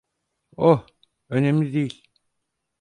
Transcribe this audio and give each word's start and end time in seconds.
Oh, 0.57 0.85
önemli 1.29 1.73
değil. 1.73 2.03